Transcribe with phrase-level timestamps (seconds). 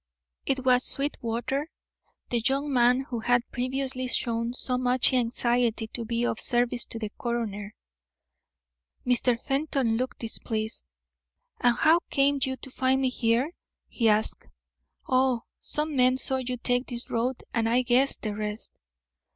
[0.47, 1.69] It was Sweetwater,
[2.31, 6.97] the young man who had previously shown so much anxiety to be of service to
[6.97, 7.75] the coroner.
[9.05, 9.39] Mr.
[9.39, 10.87] Fenton looked displeased.
[11.59, 13.51] "And how came you to find me here?"
[13.89, 14.47] he asked.
[15.07, 18.71] "Oh, some men saw you take this road, and I guessed the rest."